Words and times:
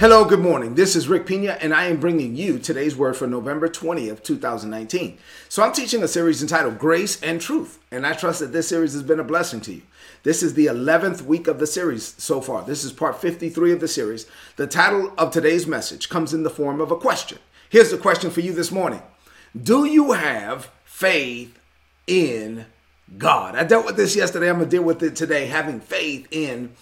Hello, 0.00 0.24
good 0.24 0.40
morning. 0.40 0.76
This 0.76 0.96
is 0.96 1.08
Rick 1.10 1.26
Pina, 1.26 1.58
and 1.60 1.74
I 1.74 1.84
am 1.84 2.00
bringing 2.00 2.34
you 2.34 2.58
today's 2.58 2.96
word 2.96 3.18
for 3.18 3.26
November 3.26 3.68
20th, 3.68 4.24
2019. 4.24 5.18
So, 5.50 5.62
I'm 5.62 5.74
teaching 5.74 6.02
a 6.02 6.08
series 6.08 6.40
entitled 6.40 6.78
Grace 6.78 7.20
and 7.20 7.38
Truth, 7.38 7.78
and 7.90 8.06
I 8.06 8.14
trust 8.14 8.40
that 8.40 8.50
this 8.50 8.66
series 8.66 8.94
has 8.94 9.02
been 9.02 9.20
a 9.20 9.24
blessing 9.24 9.60
to 9.60 9.74
you. 9.74 9.82
This 10.22 10.42
is 10.42 10.54
the 10.54 10.64
11th 10.64 11.20
week 11.20 11.48
of 11.48 11.58
the 11.58 11.66
series 11.66 12.14
so 12.16 12.40
far. 12.40 12.64
This 12.64 12.82
is 12.82 12.94
part 12.94 13.20
53 13.20 13.72
of 13.72 13.80
the 13.80 13.88
series. 13.88 14.26
The 14.56 14.66
title 14.66 15.12
of 15.18 15.32
today's 15.32 15.66
message 15.66 16.08
comes 16.08 16.32
in 16.32 16.44
the 16.44 16.48
form 16.48 16.80
of 16.80 16.90
a 16.90 16.96
question. 16.96 17.36
Here's 17.68 17.90
the 17.90 17.98
question 17.98 18.30
for 18.30 18.40
you 18.40 18.54
this 18.54 18.72
morning 18.72 19.02
Do 19.62 19.84
you 19.84 20.12
have 20.12 20.70
faith 20.82 21.60
in 22.06 22.64
God? 23.18 23.54
I 23.54 23.64
dealt 23.64 23.84
with 23.84 23.96
this 23.96 24.16
yesterday. 24.16 24.48
I'm 24.48 24.56
going 24.56 24.70
to 24.70 24.76
deal 24.76 24.82
with 24.82 25.02
it 25.02 25.14
today 25.14 25.44
having 25.44 25.78
faith 25.78 26.26
in 26.30 26.72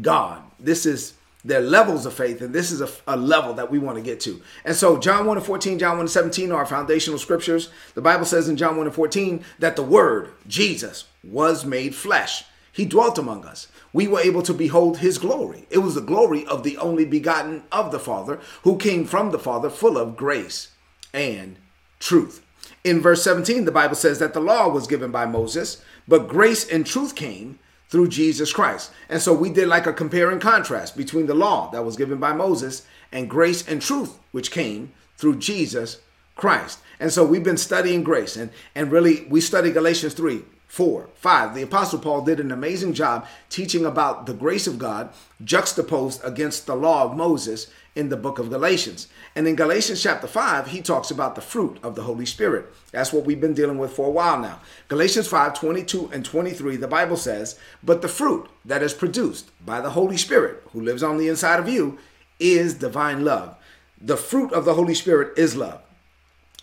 God. 0.00 0.44
This 0.60 0.86
is 0.86 1.14
there 1.44 1.60
are 1.60 1.64
levels 1.64 2.04
of 2.04 2.12
faith, 2.12 2.42
and 2.42 2.54
this 2.54 2.70
is 2.70 2.80
a, 2.80 2.88
a, 3.06 3.16
level 3.16 3.54
that 3.54 3.70
we 3.70 3.78
want 3.78 3.96
to 3.96 4.02
get 4.02 4.20
to. 4.20 4.42
And 4.64 4.76
so, 4.76 4.98
John 4.98 5.26
1 5.26 5.38
and 5.38 5.46
14, 5.46 5.78
John 5.78 5.92
1 5.92 6.00
and 6.00 6.10
17 6.10 6.52
are 6.52 6.66
foundational 6.66 7.18
scriptures. 7.18 7.70
The 7.94 8.02
Bible 8.02 8.26
says 8.26 8.48
in 8.48 8.56
John 8.56 8.76
1 8.76 8.86
and 8.86 8.94
14 8.94 9.42
that 9.58 9.76
the 9.76 9.82
Word, 9.82 10.32
Jesus, 10.46 11.04
was 11.24 11.64
made 11.64 11.94
flesh. 11.94 12.44
He 12.72 12.84
dwelt 12.84 13.18
among 13.18 13.44
us. 13.44 13.68
We 13.92 14.06
were 14.06 14.20
able 14.20 14.42
to 14.42 14.54
behold 14.54 14.98
his 14.98 15.18
glory. 15.18 15.66
It 15.70 15.78
was 15.78 15.94
the 15.94 16.00
glory 16.00 16.46
of 16.46 16.62
the 16.62 16.76
only 16.76 17.04
begotten 17.04 17.64
of 17.72 17.90
the 17.90 17.98
Father, 17.98 18.38
who 18.62 18.76
came 18.76 19.04
from 19.04 19.30
the 19.30 19.38
Father, 19.38 19.70
full 19.70 19.96
of 19.96 20.16
grace 20.16 20.68
and 21.12 21.56
truth. 21.98 22.44
In 22.84 23.00
verse 23.00 23.22
17, 23.22 23.64
the 23.64 23.72
Bible 23.72 23.96
says 23.96 24.18
that 24.20 24.32
the 24.34 24.40
law 24.40 24.68
was 24.68 24.86
given 24.86 25.10
by 25.10 25.26
Moses, 25.26 25.82
but 26.06 26.28
grace 26.28 26.68
and 26.68 26.86
truth 26.86 27.14
came 27.14 27.58
through 27.90 28.08
Jesus 28.08 28.52
Christ. 28.52 28.92
And 29.08 29.20
so 29.20 29.34
we 29.34 29.50
did 29.50 29.68
like 29.68 29.86
a 29.86 29.92
compare 29.92 30.30
and 30.30 30.40
contrast 30.40 30.96
between 30.96 31.26
the 31.26 31.34
law 31.34 31.70
that 31.72 31.84
was 31.84 31.96
given 31.96 32.18
by 32.18 32.32
Moses 32.32 32.86
and 33.10 33.28
grace 33.28 33.66
and 33.66 33.82
truth, 33.82 34.18
which 34.30 34.52
came 34.52 34.92
through 35.16 35.36
Jesus 35.36 36.00
Christ. 36.36 36.78
And 37.00 37.12
so 37.12 37.24
we've 37.24 37.44
been 37.44 37.56
studying 37.56 38.04
grace 38.04 38.36
and, 38.36 38.50
and 38.74 38.92
really 38.92 39.26
we 39.28 39.40
studied 39.40 39.74
Galatians 39.74 40.14
3 40.14 40.42
4, 40.70 41.08
5. 41.16 41.54
The 41.56 41.62
Apostle 41.62 41.98
Paul 41.98 42.22
did 42.22 42.38
an 42.38 42.52
amazing 42.52 42.94
job 42.94 43.26
teaching 43.48 43.84
about 43.84 44.26
the 44.26 44.32
grace 44.32 44.68
of 44.68 44.78
God 44.78 45.12
juxtaposed 45.42 46.20
against 46.22 46.66
the 46.66 46.76
law 46.76 47.02
of 47.02 47.16
Moses 47.16 47.66
in 47.96 48.08
the 48.08 48.16
book 48.16 48.38
of 48.38 48.50
Galatians. 48.50 49.08
And 49.34 49.48
in 49.48 49.56
Galatians 49.56 50.00
chapter 50.00 50.28
5, 50.28 50.68
he 50.68 50.80
talks 50.80 51.10
about 51.10 51.34
the 51.34 51.40
fruit 51.40 51.80
of 51.82 51.96
the 51.96 52.04
Holy 52.04 52.24
Spirit. 52.24 52.66
That's 52.92 53.12
what 53.12 53.24
we've 53.24 53.40
been 53.40 53.52
dealing 53.52 53.78
with 53.78 53.92
for 53.92 54.06
a 54.06 54.12
while 54.12 54.38
now. 54.38 54.60
Galatians 54.86 55.26
5 55.26 55.54
22 55.54 56.10
and 56.12 56.24
23, 56.24 56.76
the 56.76 56.86
Bible 56.86 57.16
says, 57.16 57.58
But 57.82 58.00
the 58.00 58.06
fruit 58.06 58.48
that 58.64 58.80
is 58.80 58.94
produced 58.94 59.50
by 59.66 59.80
the 59.80 59.90
Holy 59.90 60.16
Spirit, 60.16 60.62
who 60.72 60.80
lives 60.80 61.02
on 61.02 61.18
the 61.18 61.26
inside 61.26 61.58
of 61.58 61.68
you, 61.68 61.98
is 62.38 62.74
divine 62.74 63.24
love. 63.24 63.56
The 64.00 64.16
fruit 64.16 64.52
of 64.52 64.64
the 64.64 64.74
Holy 64.74 64.94
Spirit 64.94 65.36
is 65.36 65.56
love. 65.56 65.82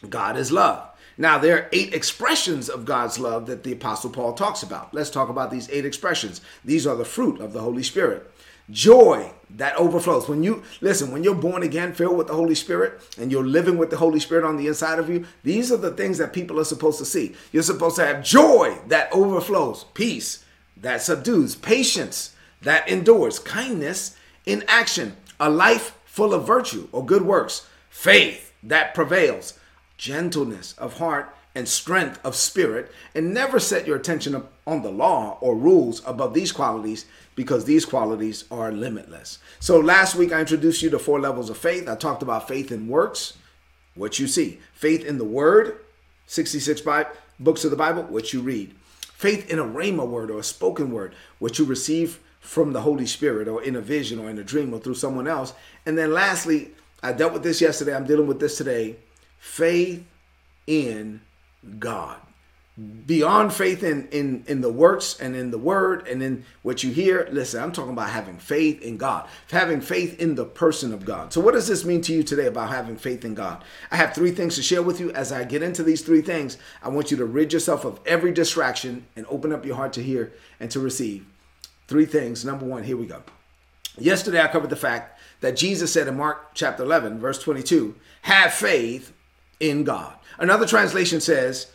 God 0.10 0.38
is 0.38 0.52
love. 0.52 0.90
Now, 1.18 1.40
there 1.40 1.58
are 1.58 1.70
eight 1.72 1.96
expressions 1.96 2.70
of 2.70 2.86
God's 2.86 3.18
love 3.18 3.48
that 3.48 3.64
the 3.64 3.74
Apostle 3.74 4.12
Paul 4.12 4.34
talks 4.34 4.62
about. 4.62 4.94
Let's 4.94 5.10
talk 5.10 5.30
about 5.30 5.50
these 5.50 5.70
eight 5.70 5.86
expressions. 5.86 6.42
These 6.64 6.86
are 6.86 6.96
the 6.96 7.06
fruit 7.06 7.42
of 7.42 7.54
the 7.54 7.62
Holy 7.62 7.82
Spirit. 7.82 8.32
Joy 8.70 9.32
that 9.52 9.76
overflows. 9.78 10.28
When 10.28 10.44
you 10.44 10.62
listen, 10.82 11.12
when 11.12 11.24
you're 11.24 11.34
born 11.34 11.64
again, 11.64 11.94
filled 11.94 12.18
with 12.18 12.28
the 12.28 12.36
Holy 12.36 12.54
Spirit, 12.54 13.02
and 13.18 13.32
you're 13.32 13.46
living 13.46 13.78
with 13.78 13.90
the 13.90 13.98
Holy 13.98 14.20
Spirit 14.20 14.44
on 14.44 14.58
the 14.58 14.68
inside 14.68 15.00
of 15.00 15.10
you, 15.10 15.26
these 15.44 15.72
are 15.72 15.78
the 15.78 15.92
things 15.92 16.18
that 16.18 16.34
people 16.34 16.60
are 16.60 16.66
supposed 16.66 17.00
to 17.00 17.06
see. 17.06 17.34
You're 17.52 17.64
supposed 17.64 17.96
to 17.96 18.06
have 18.06 18.24
joy 18.24 18.78
that 18.88 19.12
overflows, 19.12 19.86
peace 19.94 20.44
that 20.76 21.02
subdues, 21.02 21.56
patience 21.56 22.36
that 22.62 22.88
endures, 22.90 23.40
kindness 23.40 24.16
in 24.46 24.64
action, 24.68 25.16
a 25.40 25.50
life 25.50 25.98
full 26.06 26.34
of 26.34 26.46
virtue 26.46 26.90
or 26.92 27.06
good 27.06 27.22
works, 27.22 27.68
faith 27.90 28.54
that 28.64 28.94
prevails 28.94 29.58
gentleness 29.98 30.74
of 30.78 30.98
heart, 30.98 31.34
and 31.58 31.68
strength 31.68 32.20
of 32.24 32.36
spirit, 32.36 32.92
and 33.16 33.34
never 33.34 33.60
set 33.60 33.88
your 33.88 33.98
attention 33.98 34.44
on 34.68 34.84
the 34.84 34.92
law 34.92 35.40
or 35.42 35.56
rules 35.56 36.04
above 36.06 36.36
these 36.36 36.52
qualities 36.52 37.08
because 37.36 37.66
these 37.66 37.84
qualities 37.84 38.44
are 38.52 38.72
limitless. 38.72 39.40
So, 39.60 39.80
last 39.80 40.14
week 40.14 40.32
I 40.32 40.42
introduced 40.42 40.84
you 40.84 40.92
to 40.92 41.00
four 41.00 41.20
levels 41.20 41.50
of 41.50 41.58
faith. 41.58 41.90
I 41.90 41.96
talked 41.96 42.22
about 42.22 42.48
faith 42.48 42.72
in 42.72 42.88
works, 42.88 43.40
what 43.96 44.20
you 44.20 44.28
see, 44.28 44.60
faith 44.74 45.04
in 45.04 45.18
the 45.18 45.26
word, 45.26 45.80
66 46.28 46.82
books 47.40 47.66
of 47.66 47.72
the 47.72 47.78
Bible, 47.78 48.04
what 48.04 48.34
you 48.34 48.42
read, 48.42 48.76
faith 49.00 49.50
in 49.50 49.58
a 49.58 49.66
rhema 49.66 50.08
word 50.08 50.30
or 50.30 50.40
a 50.40 50.44
spoken 50.44 50.92
word, 50.92 51.16
what 51.40 51.58
you 51.58 51.66
receive 51.66 52.20
from 52.40 52.72
the 52.72 52.82
Holy 52.82 53.08
Spirit 53.08 53.48
or 53.48 53.64
in 53.64 53.76
a 53.76 53.82
vision 53.82 54.20
or 54.20 54.30
in 54.30 54.38
a 54.38 54.44
dream 54.44 54.74
or 54.74 54.80
through 54.80 54.94
someone 54.94 55.28
else. 55.28 55.54
And 55.88 55.98
then 55.98 56.14
lastly, 56.14 56.70
I 57.02 57.14
dealt 57.14 57.34
with 57.34 57.44
this 57.44 57.62
yesterday, 57.62 57.96
I'm 57.96 58.06
dealing 58.06 58.28
with 58.28 58.40
this 58.40 58.58
today 58.58 58.98
faith 59.38 60.06
in 60.66 61.22
God. 61.80 62.18
Beyond 63.08 63.54
faith 63.54 63.82
in, 63.82 64.08
in, 64.10 64.44
in 64.46 64.62
the 64.62 64.72
works 64.72 65.20
and 65.20 65.36
in 65.36 65.50
the 65.50 65.58
word 65.58 66.08
and 66.08 66.22
in 66.22 66.46
what 66.62 66.84
you 66.84 66.92
hear, 66.92 67.28
listen, 67.32 67.64
I'm 67.64 67.72
talking 67.72 67.94
about 67.94 68.12
having 68.12 68.38
faith 68.38 68.84
in 68.84 68.98
God, 68.98 69.28
having 69.50 69.82
faith 69.82 70.22
in 70.22 70.36
the 70.36 70.46
person 70.46 70.94
of 70.94 71.04
God. 71.04 71.34
So, 71.34 71.42
what 71.42 71.56
does 71.56 71.68
this 71.68 71.84
mean 71.84 72.02
to 72.02 72.14
you 72.14 72.22
today 72.22 72.46
about 72.46 72.70
having 72.70 72.96
faith 72.96 73.26
in 73.26 73.34
God? 73.34 73.64
I 73.90 73.96
have 73.96 74.14
three 74.14 74.30
things 74.30 74.56
to 74.58 74.62
share 74.62 74.84
with 74.84 75.00
you. 75.00 75.12
As 75.14 75.32
I 75.32 75.44
get 75.44 75.64
into 75.64 75.82
these 75.82 76.04
three 76.04 76.22
things, 76.22 76.60
I 76.84 76.90
want 76.90 77.10
you 77.10 77.18
to 77.18 77.26
rid 77.26 77.52
yourself 77.52 77.84
of 77.84 78.00
every 78.06 78.32
distraction 78.32 79.08
and 79.16 79.26
open 79.28 79.52
up 79.52 79.66
your 79.66 79.76
heart 79.76 79.94
to 79.94 80.04
hear 80.04 80.34
and 80.60 80.70
to 80.70 80.80
receive. 80.80 81.26
Three 81.88 82.06
things. 82.06 82.46
Number 82.46 82.66
one, 82.66 82.84
here 82.84 82.98
we 82.98 83.08
go. 83.08 83.24
Yesterday, 83.98 84.40
I 84.40 84.50
covered 84.50 84.70
the 84.70 84.76
fact 84.76 85.20
that 85.42 85.56
Jesus 85.56 85.92
said 85.92 86.08
in 86.08 86.18
Mark 86.18 86.54
chapter 86.54 86.84
11, 86.84 87.20
verse 87.20 87.42
22, 87.42 87.96
have 88.22 88.54
faith 88.54 89.14
in 89.60 89.84
God. 89.84 90.14
Another 90.40 90.66
translation 90.66 91.20
says 91.20 91.72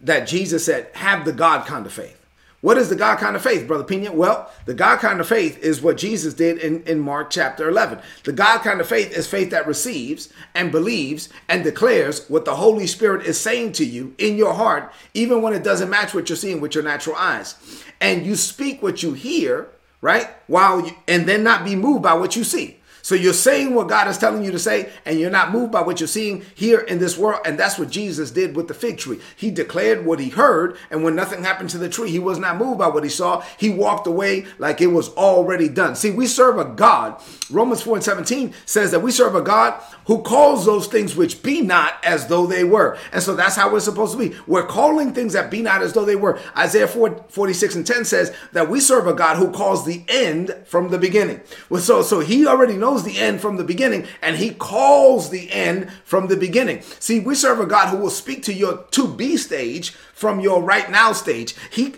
that 0.00 0.26
Jesus 0.26 0.64
said, 0.64 0.88
have 0.94 1.24
the 1.24 1.32
God 1.32 1.66
kind 1.66 1.86
of 1.86 1.92
faith. 1.92 2.16
What 2.62 2.76
is 2.76 2.90
the 2.90 2.96
God 2.96 3.18
kind 3.18 3.36
of 3.36 3.42
faith, 3.42 3.66
Brother 3.66 3.84
Pina? 3.84 4.12
Well, 4.12 4.50
the 4.66 4.74
God 4.74 4.98
kind 4.98 5.18
of 5.18 5.26
faith 5.26 5.58
is 5.60 5.80
what 5.80 5.96
Jesus 5.96 6.34
did 6.34 6.58
in, 6.58 6.82
in 6.82 7.00
Mark 7.00 7.30
chapter 7.30 7.66
11. 7.70 8.00
The 8.24 8.32
God 8.32 8.58
kind 8.58 8.82
of 8.82 8.86
faith 8.86 9.16
is 9.16 9.26
faith 9.26 9.50
that 9.50 9.66
receives 9.66 10.30
and 10.54 10.70
believes 10.70 11.30
and 11.48 11.64
declares 11.64 12.28
what 12.28 12.44
the 12.44 12.56
Holy 12.56 12.86
Spirit 12.86 13.24
is 13.24 13.40
saying 13.40 13.72
to 13.72 13.84
you 13.84 14.14
in 14.18 14.36
your 14.36 14.52
heart, 14.52 14.92
even 15.14 15.40
when 15.40 15.54
it 15.54 15.64
doesn't 15.64 15.88
match 15.88 16.12
what 16.12 16.28
you're 16.28 16.36
seeing 16.36 16.60
with 16.60 16.74
your 16.74 16.84
natural 16.84 17.16
eyes. 17.16 17.54
And 17.98 18.26
you 18.26 18.36
speak 18.36 18.82
what 18.82 19.02
you 19.02 19.14
hear, 19.14 19.68
right? 20.02 20.28
While 20.46 20.86
you, 20.86 20.92
and 21.08 21.26
then 21.26 21.42
not 21.42 21.64
be 21.64 21.76
moved 21.76 22.02
by 22.02 22.12
what 22.12 22.36
you 22.36 22.44
see. 22.44 22.76
So 23.02 23.14
you're 23.14 23.32
saying 23.32 23.74
what 23.74 23.88
God 23.88 24.08
is 24.08 24.18
telling 24.18 24.44
you 24.44 24.52
to 24.52 24.58
say, 24.58 24.90
and 25.04 25.18
you're 25.18 25.30
not 25.30 25.52
moved 25.52 25.72
by 25.72 25.82
what 25.82 26.00
you're 26.00 26.06
seeing 26.06 26.44
here 26.54 26.80
in 26.80 26.98
this 26.98 27.16
world. 27.16 27.40
And 27.44 27.58
that's 27.58 27.78
what 27.78 27.90
Jesus 27.90 28.30
did 28.30 28.56
with 28.56 28.68
the 28.68 28.74
fig 28.74 28.98
tree. 28.98 29.20
He 29.36 29.50
declared 29.50 30.04
what 30.04 30.20
he 30.20 30.28
heard, 30.28 30.76
and 30.90 31.04
when 31.04 31.14
nothing 31.14 31.42
happened 31.42 31.70
to 31.70 31.78
the 31.78 31.88
tree, 31.88 32.10
he 32.10 32.18
was 32.18 32.38
not 32.38 32.56
moved 32.56 32.78
by 32.78 32.88
what 32.88 33.04
he 33.04 33.10
saw. 33.10 33.42
He 33.58 33.70
walked 33.70 34.06
away 34.06 34.46
like 34.58 34.80
it 34.80 34.88
was 34.88 35.08
already 35.10 35.68
done. 35.68 35.96
See, 35.96 36.10
we 36.10 36.26
serve 36.26 36.58
a 36.58 36.64
God. 36.64 37.20
Romans 37.50 37.82
4 37.82 37.96
and 37.96 38.04
17 38.04 38.54
says 38.66 38.90
that 38.90 39.02
we 39.02 39.10
serve 39.10 39.34
a 39.34 39.42
God 39.42 39.80
who 40.06 40.22
calls 40.22 40.64
those 40.64 40.86
things 40.86 41.14
which 41.14 41.42
be 41.42 41.60
not 41.60 42.04
as 42.04 42.26
though 42.26 42.46
they 42.46 42.64
were. 42.64 42.98
And 43.12 43.22
so 43.22 43.34
that's 43.34 43.56
how 43.56 43.72
we're 43.72 43.80
supposed 43.80 44.12
to 44.12 44.18
be. 44.18 44.36
We're 44.46 44.66
calling 44.66 45.12
things 45.12 45.34
that 45.34 45.50
be 45.50 45.62
not 45.62 45.82
as 45.82 45.92
though 45.92 46.04
they 46.04 46.16
were. 46.16 46.38
Isaiah 46.56 46.88
4, 46.88 47.26
46 47.28 47.74
and 47.76 47.86
10 47.86 48.04
says 48.04 48.34
that 48.52 48.68
we 48.68 48.80
serve 48.80 49.06
a 49.06 49.14
God 49.14 49.36
who 49.36 49.50
calls 49.52 49.84
the 49.84 50.04
end 50.08 50.54
from 50.64 50.88
the 50.88 50.98
beginning. 50.98 51.40
Well, 51.68 51.80
so, 51.80 52.02
so 52.02 52.20
he 52.20 52.46
already 52.46 52.76
knows 52.76 52.89
knows 52.90 53.04
the 53.04 53.18
end 53.18 53.40
from 53.40 53.56
the 53.56 53.64
beginning 53.64 54.06
and 54.22 54.36
he 54.36 54.50
calls 54.50 55.30
the 55.30 55.50
end 55.52 55.90
from 56.04 56.26
the 56.26 56.36
beginning. 56.36 56.82
See, 56.98 57.20
we 57.20 57.34
serve 57.34 57.60
a 57.60 57.66
God 57.66 57.88
who 57.88 57.98
will 57.98 58.10
speak 58.10 58.42
to 58.44 58.52
your 58.52 58.84
to 58.90 59.06
be 59.06 59.36
stage 59.36 59.90
from 59.90 60.40
your 60.40 60.62
right 60.62 60.90
now 60.90 61.12
stage. 61.12 61.54
He 61.70 61.94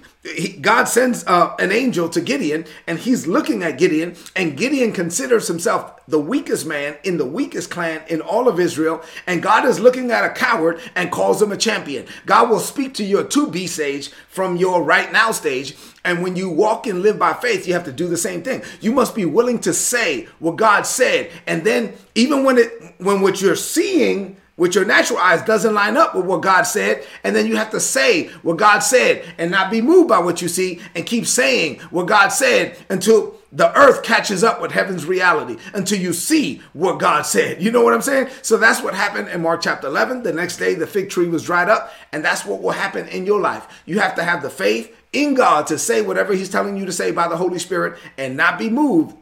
God 0.60 0.84
sends 0.84 1.27
uh, 1.27 1.56
an 1.59 1.72
angel 1.72 2.09
to 2.10 2.21
Gideon, 2.21 2.65
and 2.87 3.01
he's 3.01 3.27
looking 3.27 3.65
at 3.65 3.77
Gideon, 3.77 4.15
and 4.36 4.57
Gideon 4.57 4.92
considers 4.92 5.48
himself 5.48 6.01
the 6.07 6.21
weakest 6.21 6.65
man 6.65 6.97
in 7.03 7.16
the 7.16 7.24
weakest 7.24 7.71
clan 7.71 8.03
in 8.07 8.21
all 8.21 8.47
of 8.47 8.60
Israel. 8.60 9.03
And 9.27 9.42
God 9.42 9.65
is 9.65 9.80
looking 9.80 10.13
at 10.13 10.24
a 10.24 10.30
coward 10.30 10.80
and 10.95 11.10
calls 11.10 11.42
him 11.42 11.51
a 11.51 11.57
champion. 11.57 12.07
God 12.24 12.51
will 12.51 12.60
speak 12.60 12.95
to 12.95 13.04
your 13.04 13.24
to 13.24 13.48
be 13.48 13.66
stage 13.66 14.10
from 14.28 14.57
your 14.57 14.84
right 14.84 15.10
now 15.13 15.33
stage. 15.33 15.77
And 16.04 16.22
when 16.22 16.36
you 16.36 16.48
walk 16.51 16.86
and 16.86 17.03
live 17.03 17.18
by 17.18 17.33
faith, 17.33 17.66
you 17.66 17.75
have 17.75 17.84
to 17.84 17.92
do 17.92 18.07
the 18.07 18.16
same 18.16 18.42
thing. 18.42 18.63
You 18.80 18.92
must 18.92 19.16
be 19.16 19.25
willing 19.25 19.59
to 19.60 19.72
say 19.72 20.28
what 20.39 20.57
God 20.57 20.83
said. 20.83 21.30
And 21.47 21.65
then, 21.65 21.95
even 22.15 22.45
when 22.45 22.59
it 22.59 22.95
when 22.98 23.22
what 23.22 23.41
you're 23.41 23.57
seeing 23.57 24.36
with 24.57 24.75
your 24.75 24.84
natural 24.84 25.19
eyes 25.19 25.43
doesn't 25.43 25.75
line 25.75 25.97
up 25.97 26.15
with 26.15 26.27
what 26.27 26.43
God 26.43 26.63
said. 26.63 27.04
And 27.25 27.34
then 27.34 27.47
you 27.47 27.57
have 27.57 27.71
to 27.71 27.81
say 27.81 28.28
what 28.43 28.59
God 28.59 28.81
said 28.81 29.25
and 29.39 29.51
not 29.51 29.71
be 29.71 29.81
moved 29.81 30.09
by 30.09 30.19
what 30.19 30.43
you 30.43 30.49
see 30.49 30.81
and 30.95 31.07
keep 31.07 31.27
saying 31.27 31.81
what 31.91 32.07
God 32.07 32.28
said 32.28 32.77
until 32.91 33.37
the 33.53 33.77
earth 33.78 34.03
catches 34.03 34.43
up 34.43 34.63
with 34.63 34.72
heaven's 34.72 35.04
reality, 35.04 35.59
until 35.75 35.99
you 35.99 36.15
see 36.15 36.63
what 36.72 36.99
God 36.99 37.22
said. 37.22 37.63
You 37.63 37.71
know 37.71 37.83
what 37.83 37.93
I'm 37.93 38.01
saying? 38.01 38.28
So 38.41 38.57
that's 38.57 38.83
what 38.83 38.95
happened 38.95 39.28
in 39.28 39.43
Mark 39.43 39.60
chapter 39.60 39.89
11. 39.89 40.22
The 40.22 40.33
next 40.33 40.57
day, 40.57 40.75
the 40.75 40.87
fig 40.87 41.10
tree 41.10 41.28
was 41.28 41.45
dried 41.45 41.69
up. 41.69 41.93
And 42.13 42.25
that's 42.25 42.47
what 42.47 42.63
will 42.63 42.71
happen 42.71 43.09
in 43.09 43.27
your 43.27 43.41
life. 43.41 43.83
You 43.84 44.01
have 44.01 44.15
to 44.15 44.25
have 44.25 44.43
the 44.43 44.51
faith 44.51 44.95
in 45.13 45.34
God 45.34 45.66
to 45.66 45.78
say 45.78 46.01
whatever 46.01 46.33
He's 46.33 46.49
telling 46.49 46.78
you 46.78 46.87
to 46.87 46.93
say 46.93 47.10
by 47.10 47.28
the 47.28 47.37
Holy 47.37 47.59
Spirit 47.59 47.99
and 48.16 48.37
not 48.37 48.59
be 48.59 48.71
moved 48.71 49.16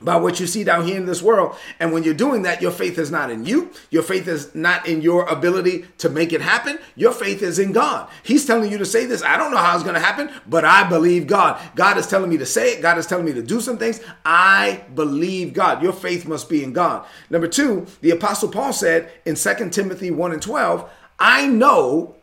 by 0.00 0.16
what 0.16 0.38
you 0.38 0.46
see 0.46 0.62
down 0.62 0.86
here 0.86 0.96
in 0.96 1.06
this 1.06 1.22
world. 1.22 1.56
And 1.80 1.92
when 1.92 2.02
you're 2.02 2.14
doing 2.14 2.42
that, 2.42 2.60
your 2.60 2.70
faith 2.70 2.98
is 2.98 3.10
not 3.10 3.30
in 3.30 3.46
you. 3.46 3.70
Your 3.90 4.02
faith 4.02 4.28
is 4.28 4.54
not 4.54 4.86
in 4.86 5.00
your 5.00 5.24
ability 5.24 5.86
to 5.98 6.10
make 6.10 6.32
it 6.32 6.42
happen. 6.42 6.78
Your 6.96 7.12
faith 7.12 7.42
is 7.42 7.58
in 7.58 7.72
God. 7.72 8.08
He's 8.22 8.44
telling 8.44 8.70
you 8.70 8.76
to 8.78 8.84
say 8.84 9.06
this. 9.06 9.22
I 9.22 9.38
don't 9.38 9.50
know 9.50 9.56
how 9.56 9.74
it's 9.74 9.84
going 9.84 9.94
to 9.94 10.00
happen, 10.00 10.30
but 10.46 10.64
I 10.64 10.86
believe 10.88 11.26
God. 11.26 11.60
God 11.74 11.96
is 11.96 12.06
telling 12.06 12.28
me 12.28 12.36
to 12.38 12.46
say 12.46 12.74
it. 12.74 12.82
God 12.82 12.98
is 12.98 13.06
telling 13.06 13.24
me 13.24 13.32
to 13.32 13.42
do 13.42 13.60
some 13.60 13.78
things. 13.78 14.00
I 14.24 14.82
believe 14.94 15.54
God. 15.54 15.82
Your 15.82 15.94
faith 15.94 16.26
must 16.26 16.50
be 16.50 16.62
in 16.62 16.74
God. 16.74 17.06
Number 17.30 17.48
two, 17.48 17.86
the 18.02 18.10
Apostle 18.10 18.50
Paul 18.50 18.74
said 18.74 19.10
in 19.24 19.34
2 19.34 19.70
Timothy 19.70 20.10
1 20.10 20.32
and 20.32 20.42
12, 20.42 20.90
I 21.18 21.46
know 21.46 22.16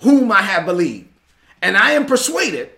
whom 0.00 0.30
I 0.30 0.42
have 0.42 0.66
believed, 0.66 1.08
and 1.62 1.78
I 1.78 1.92
am 1.92 2.04
persuaded 2.04 2.70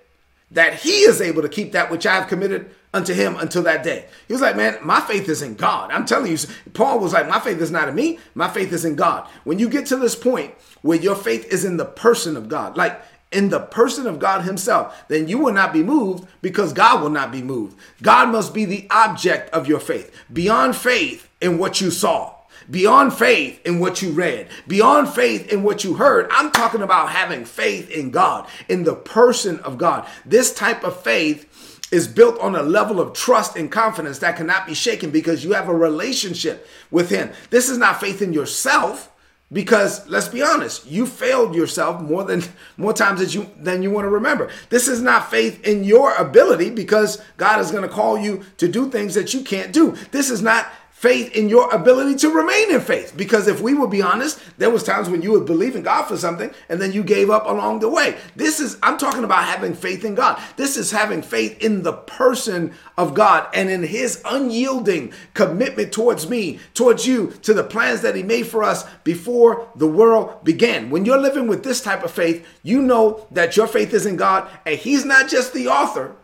that 0.52 0.75
he 0.75 1.00
is 1.00 1.20
able 1.20 1.43
to 1.43 1.49
keep 1.49 1.73
that 1.73 1.90
which 1.90 2.06
I 2.06 2.14
have 2.14 2.29
committed 2.29 2.75
unto 2.94 3.12
him 3.12 3.37
until 3.37 3.62
that 3.64 3.82
day. 3.82 4.06
He 4.26 4.32
was 4.32 4.43
like, 4.43 4.56
man, 4.56 4.79
my 4.82 5.00
faith 5.00 5.29
is 5.29 5.43
in 5.43 5.55
God. 5.55 5.90
I'm 5.90 6.06
telling 6.06 6.31
you, 6.31 6.38
Paul 6.73 6.99
was 7.00 7.12
like, 7.12 7.29
my 7.29 7.40
faith 7.40 7.61
is 7.61 7.70
not 7.70 7.88
in 7.88 7.94
me, 7.94 8.19
my 8.35 8.49
faith 8.49 8.73
is 8.73 8.85
in 8.85 8.96
God. 8.96 9.29
When 9.44 9.58
you 9.58 9.69
get 9.69 9.87
to 9.87 9.96
this 9.96 10.17
point 10.17 10.55
where 10.82 10.99
your 10.99 11.17
faith 11.17 11.52
is 11.52 11.64
in 11.64 11.76
the 11.76 11.85
person 11.85 12.37
of 12.37 12.49
God, 12.49 12.76
like 12.76 13.00
in 13.31 13.50
the 13.50 13.61
person 13.61 14.06
of 14.06 14.19
God 14.19 14.43
himself, 14.43 15.05
then 15.08 15.29
you 15.29 15.38
will 15.38 15.52
not 15.52 15.73
be 15.73 15.82
moved 15.82 16.26
because 16.40 16.73
God 16.73 17.02
will 17.02 17.11
not 17.11 17.31
be 17.31 17.43
moved. 17.43 17.79
God 18.02 18.31
must 18.31 18.55
be 18.55 18.64
the 18.64 18.87
object 18.90 19.50
of 19.50 19.69
your 19.69 19.81
faith. 19.81 20.14
Beyond 20.32 20.76
faith 20.76 21.29
in 21.40 21.58
what 21.58 21.81
you 21.81 21.90
saw, 21.90 22.35
beyond 22.70 23.14
faith 23.14 23.61
in 23.67 23.81
what 23.81 24.02
you 24.02 24.12
read, 24.12 24.49
beyond 24.67 25.08
faith 25.11 25.52
in 25.52 25.62
what 25.62 25.85
you 25.85 25.94
heard. 25.94 26.29
I'm 26.31 26.50
talking 26.50 26.82
about 26.82 27.11
having 27.11 27.44
faith 27.44 27.90
in 27.90 28.11
God, 28.11 28.46
in 28.69 28.85
the 28.85 28.94
person 28.94 29.58
of 29.61 29.79
God. 29.79 30.06
This 30.25 30.55
type 30.55 30.85
of 30.85 31.02
faith 31.02 31.48
is 31.90 32.06
built 32.06 32.38
on 32.40 32.55
a 32.55 32.62
level 32.62 33.00
of 33.00 33.12
trust 33.12 33.56
and 33.56 33.70
confidence 33.70 34.19
that 34.19 34.37
cannot 34.37 34.67
be 34.67 34.75
shaken 34.75 35.11
because 35.11 35.44
you 35.44 35.52
have 35.52 35.69
a 35.69 35.75
relationship 35.75 36.67
with 36.90 37.11
him. 37.11 37.31
This 37.50 37.69
is 37.69 37.79
not 37.79 38.00
faith 38.00 38.20
in 38.20 38.32
yourself 38.32 39.11
because 39.50 40.06
let's 40.08 40.29
be 40.29 40.43
honest, 40.43 40.87
you 40.87 41.06
failed 41.06 41.55
yourself 41.55 42.02
more 42.02 42.25
than 42.25 42.43
more 42.76 42.93
times 42.93 43.20
than 43.20 43.31
you 43.31 43.50
than 43.56 43.82
you 43.82 43.90
want 43.90 44.05
to 44.05 44.11
remember. 44.11 44.50
This 44.69 44.88
is 44.88 45.00
not 45.00 45.31
faith 45.31 45.67
in 45.67 45.85
your 45.85 46.14
ability 46.17 46.70
because 46.70 47.23
God 47.37 47.61
is 47.61 47.70
going 47.70 47.82
to 47.82 47.88
call 47.88 48.19
you 48.19 48.44
to 48.58 48.69
do 48.69 48.90
things 48.90 49.14
that 49.14 49.32
you 49.32 49.43
can't 49.43 49.73
do. 49.73 49.96
This 50.11 50.31
is 50.31 50.43
not 50.43 50.70
faith 50.99 51.33
in 51.37 51.49
your 51.49 51.73
ability 51.73 52.17
to 52.17 52.29
remain 52.29 52.75
in 52.75 52.81
faith. 52.81 53.17
Because 53.17 53.47
if 53.47 53.61
we 53.61 53.73
will 53.73 53.87
be 53.87 54.03
honest, 54.03 54.41
there 54.59 54.69
was 54.69 54.83
times 54.83 55.09
when 55.09 55.23
you 55.23 55.31
would 55.31 55.47
believe 55.47 55.77
in 55.77 55.85
God 55.85 56.06
for 56.06 56.17
something 56.17 56.50
and 56.69 56.83
then 56.83 56.93
you 56.93 57.05
gave 57.05 57.31
up 57.31 57.47
along 57.47 57.79
the 57.79 57.89
way. 57.89 58.17
This 58.35 58.59
is 58.59 58.77
I'm 58.83 58.99
talking 58.99 59.23
about 59.23 59.45
having 59.45 59.75
faith 59.75 60.05
in 60.05 60.17
God. 60.17 60.43
This 60.56 60.77
is 60.77 60.91
having 60.91 61.23
faith 61.23 61.62
in 61.62 61.85
the 61.85 61.93
person 61.93 62.75
of 62.97 63.15
God 63.15 63.49
and 63.55 63.71
in 63.71 63.85
his 63.85 64.21
unyielding 64.25 65.12
commitment 65.35 65.93
towards 65.93 66.29
me, 66.29 66.59
towards 66.75 67.06
you, 67.06 67.31
to 67.43 67.55
the 67.55 67.62
plans 67.62 68.00
that 68.00 68.17
he 68.17 68.25
made 68.25 68.49
for 68.49 68.65
us 68.65 68.85
before 69.05 69.69
the 69.77 69.87
world 69.87 70.43
began. 70.43 70.91
When 70.91 71.05
you're 71.05 71.17
living 71.17 71.47
with 71.47 71.62
this 71.62 71.81
type 71.81 72.03
of 72.03 72.11
faith, 72.11 72.45
you 72.65 72.83
know 72.83 73.25
that 73.31 73.56
your 73.56 73.69
faith 73.69 73.95
is 73.95 74.05
in 74.05 74.17
God 74.17 74.50
and 74.67 74.77
he's 74.77 75.05
not 75.05 75.29
just 75.29 75.53
the 75.53 75.69
author 75.69 76.17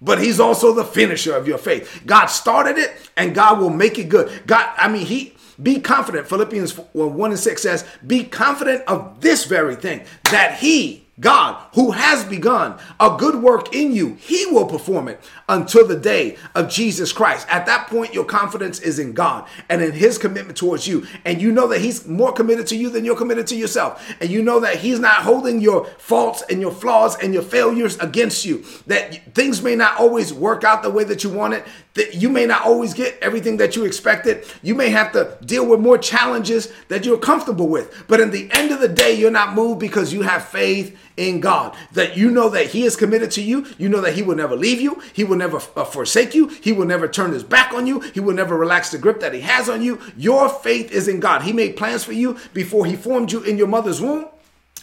but 0.00 0.20
he's 0.20 0.40
also 0.40 0.72
the 0.72 0.84
finisher 0.84 1.34
of 1.34 1.48
your 1.48 1.58
faith. 1.58 2.02
God 2.06 2.26
started 2.26 2.78
it 2.78 2.92
and 3.16 3.34
God 3.34 3.58
will 3.58 3.70
make 3.70 3.98
it 3.98 4.08
good. 4.08 4.46
God, 4.46 4.72
I 4.76 4.88
mean, 4.88 5.06
he 5.06 5.34
be 5.62 5.80
confident. 5.80 6.28
Philippians 6.28 6.76
1 6.92 7.30
and 7.30 7.38
6 7.38 7.62
says, 7.62 7.86
Be 8.06 8.24
confident 8.24 8.82
of 8.86 9.20
this 9.20 9.44
very 9.44 9.76
thing, 9.76 10.04
that 10.30 10.58
he, 10.58 11.03
God, 11.20 11.64
who 11.74 11.92
has 11.92 12.24
begun 12.24 12.76
a 12.98 13.16
good 13.16 13.36
work 13.36 13.72
in 13.72 13.92
you, 13.92 14.14
he 14.14 14.46
will 14.46 14.66
perform 14.66 15.06
it 15.06 15.20
until 15.48 15.86
the 15.86 15.96
day 15.96 16.36
of 16.56 16.68
Jesus 16.68 17.12
Christ. 17.12 17.46
At 17.48 17.66
that 17.66 17.86
point, 17.86 18.12
your 18.12 18.24
confidence 18.24 18.80
is 18.80 18.98
in 18.98 19.12
God 19.12 19.48
and 19.68 19.80
in 19.80 19.92
his 19.92 20.18
commitment 20.18 20.58
towards 20.58 20.88
you. 20.88 21.06
And 21.24 21.40
you 21.40 21.52
know 21.52 21.68
that 21.68 21.80
he's 21.80 22.08
more 22.08 22.32
committed 22.32 22.66
to 22.68 22.76
you 22.76 22.90
than 22.90 23.04
you're 23.04 23.16
committed 23.16 23.46
to 23.48 23.56
yourself. 23.56 24.12
And 24.20 24.28
you 24.28 24.42
know 24.42 24.58
that 24.60 24.78
he's 24.78 24.98
not 24.98 25.22
holding 25.22 25.60
your 25.60 25.84
faults 25.98 26.42
and 26.50 26.60
your 26.60 26.72
flaws 26.72 27.16
and 27.22 27.32
your 27.32 27.44
failures 27.44 27.96
against 27.98 28.44
you. 28.44 28.64
That 28.88 29.34
things 29.34 29.62
may 29.62 29.76
not 29.76 30.00
always 30.00 30.34
work 30.34 30.64
out 30.64 30.82
the 30.82 30.90
way 30.90 31.04
that 31.04 31.22
you 31.22 31.30
want 31.30 31.54
it. 31.54 31.64
That 31.94 32.14
you 32.16 32.28
may 32.28 32.44
not 32.44 32.62
always 32.62 32.92
get 32.92 33.16
everything 33.22 33.58
that 33.58 33.76
you 33.76 33.84
expected. 33.84 34.46
You 34.62 34.74
may 34.74 34.90
have 34.90 35.12
to 35.12 35.38
deal 35.44 35.64
with 35.64 35.78
more 35.78 35.96
challenges 35.96 36.72
that 36.88 37.04
you're 37.04 37.18
comfortable 37.18 37.68
with. 37.68 38.04
But 38.08 38.18
in 38.18 38.32
the 38.32 38.50
end 38.50 38.72
of 38.72 38.80
the 38.80 38.88
day, 38.88 39.14
you're 39.14 39.30
not 39.30 39.54
moved 39.54 39.78
because 39.78 40.12
you 40.12 40.22
have 40.22 40.48
faith 40.48 40.98
in 41.16 41.40
God. 41.40 41.76
That 41.92 42.16
you 42.16 42.30
know 42.30 42.48
that 42.50 42.68
He 42.68 42.84
is 42.84 42.96
committed 42.96 43.30
to 43.32 43.42
you. 43.42 43.66
You 43.78 43.88
know 43.88 44.00
that 44.00 44.14
He 44.14 44.22
will 44.22 44.36
never 44.36 44.56
leave 44.56 44.80
you. 44.80 45.02
He 45.12 45.24
will 45.24 45.36
never 45.36 45.60
uh, 45.76 45.84
forsake 45.84 46.34
you. 46.34 46.48
He 46.48 46.72
will 46.72 46.86
never 46.86 47.08
turn 47.08 47.32
His 47.32 47.44
back 47.44 47.72
on 47.72 47.86
you. 47.86 48.00
He 48.00 48.20
will 48.20 48.34
never 48.34 48.56
relax 48.56 48.90
the 48.90 48.98
grip 48.98 49.20
that 49.20 49.34
He 49.34 49.40
has 49.40 49.68
on 49.68 49.82
you. 49.82 50.00
Your 50.16 50.48
faith 50.48 50.90
is 50.92 51.08
in 51.08 51.20
God. 51.20 51.42
He 51.42 51.52
made 51.52 51.76
plans 51.76 52.04
for 52.04 52.12
you 52.12 52.38
before 52.52 52.86
He 52.86 52.96
formed 52.96 53.32
you 53.32 53.42
in 53.42 53.58
your 53.58 53.68
mother's 53.68 54.00
womb. 54.00 54.26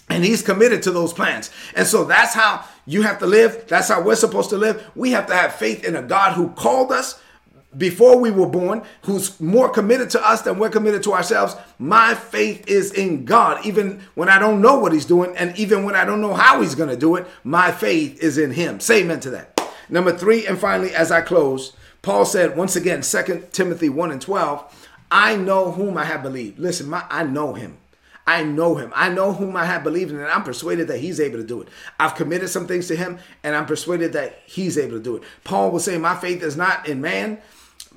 And 0.10 0.25
he's 0.25 0.42
committed 0.42 0.83
to 0.83 0.92
those 0.92 1.13
plans. 1.13 1.51
And 1.74 1.88
so 1.88 2.04
that's 2.04 2.33
how 2.33 2.66
you 2.86 3.04
have 3.04 3.19
to 3.19 3.25
live. 3.25 3.66
That's 3.68 3.88
how 3.88 4.01
we're 4.01 4.16
supposed 4.16 4.50
to 4.50 4.57
live. 4.57 4.92
We 4.94 5.12
have 5.12 5.25
to 5.28 5.33
have 5.33 5.56
faith 5.56 5.86
in 5.86 5.95
a 5.95 6.01
God 6.01 6.33
who 6.33 6.50
called 6.50 6.92
us, 6.92 7.22
before 7.77 8.18
we 8.18 8.31
were 8.31 8.47
born, 8.47 8.83
who's 9.03 9.39
more 9.39 9.69
committed 9.69 10.09
to 10.12 10.27
us 10.27 10.41
than 10.41 10.59
we're 10.59 10.69
committed 10.69 11.03
to 11.03 11.13
ourselves. 11.13 11.56
My 11.79 12.15
faith 12.15 12.68
is 12.68 12.91
in 12.91 13.25
God. 13.25 13.65
Even 13.65 14.01
when 14.15 14.29
I 14.29 14.39
don't 14.39 14.62
know 14.62 14.79
what 14.79 14.94
He's 14.94 15.06
doing, 15.06 15.35
and 15.38 15.57
even 15.57 15.83
when 15.85 15.95
I 15.95 16.06
don't 16.06 16.21
know 16.21 16.33
how 16.33 16.62
He's 16.62 16.75
going 16.75 16.89
to 16.89 16.97
do 16.97 17.15
it, 17.15 17.27
my 17.44 17.71
faith 17.71 18.21
is 18.21 18.38
in 18.38 18.51
Him. 18.51 18.79
Say 18.79 19.01
amen 19.01 19.21
to 19.21 19.29
that. 19.31 19.62
Number 19.89 20.15
three, 20.15 20.45
and 20.45 20.59
finally, 20.59 20.94
as 20.94 21.12
I 21.12 21.21
close, 21.21 21.73
Paul 22.01 22.25
said 22.25 22.57
once 22.57 22.75
again, 22.75 23.01
2 23.01 23.47
Timothy 23.51 23.89
1 23.89 24.12
and 24.12 24.21
12, 24.21 24.89
I 25.12 25.35
know 25.35 25.71
whom 25.71 25.97
I 25.97 26.06
have 26.06 26.23
believed. 26.23 26.59
Listen, 26.59 26.89
my, 26.89 27.06
I 27.09 27.23
know 27.23 27.53
Him. 27.53 27.77
I 28.27 28.44
know 28.44 28.75
him. 28.75 28.94
I 28.95 29.09
know 29.09 29.33
whom 29.33 29.56
I 29.56 29.65
have 29.65 29.83
believed 29.83 30.12
in, 30.12 30.19
and 30.19 30.29
I'm 30.29 30.44
persuaded 30.44 30.88
that 30.88 31.00
he's 31.00 31.19
able 31.19 31.38
to 31.38 31.44
do 31.44 31.62
it. 31.62 31.68
I've 32.00 32.15
committed 32.15 32.50
some 32.50 32.68
things 32.68 32.88
to 32.88 32.95
him, 32.95 33.18
and 33.44 33.56
I'm 33.56 33.65
persuaded 33.65 34.13
that 34.13 34.39
he's 34.45 34.77
able 34.77 34.97
to 34.97 35.03
do 35.03 35.15
it. 35.18 35.23
Paul 35.44 35.71
was 35.71 35.83
saying, 35.83 36.01
My 36.01 36.15
faith 36.15 36.44
is 36.44 36.56
not 36.56 36.88
in 36.88 37.01
man, 37.01 37.39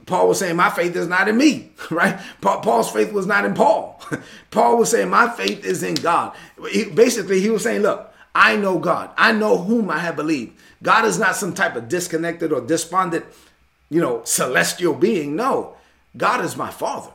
Paul 0.06 0.28
was 0.28 0.38
saying, 0.38 0.56
My 0.56 0.70
faith 0.70 0.96
is 0.96 1.08
not 1.08 1.28
in 1.28 1.36
me, 1.36 1.70
right? 1.90 2.18
Paul's 2.40 2.90
faith 2.90 3.12
was 3.12 3.26
not 3.26 3.44
in 3.44 3.54
Paul. 3.54 4.00
Paul 4.50 4.78
was 4.78 4.90
saying, 4.90 5.08
My 5.08 5.28
faith 5.28 5.64
is 5.64 5.82
in 5.82 5.94
God. 5.94 6.34
He, 6.70 6.84
basically, 6.84 7.40
he 7.40 7.50
was 7.50 7.62
saying, 7.62 7.82
Look, 7.82 8.12
I 8.34 8.56
know 8.56 8.78
God. 8.78 9.10
I 9.16 9.32
know 9.32 9.58
whom 9.58 9.90
I 9.90 9.98
have 9.98 10.16
believed. 10.16 10.58
God 10.82 11.04
is 11.04 11.18
not 11.18 11.36
some 11.36 11.54
type 11.54 11.76
of 11.76 11.88
disconnected 11.88 12.52
or 12.52 12.60
despondent, 12.60 13.24
you 13.88 14.00
know, 14.00 14.22
celestial 14.24 14.94
being. 14.94 15.36
No, 15.36 15.76
God 16.16 16.44
is 16.44 16.56
my 16.56 16.70
Father. 16.70 17.10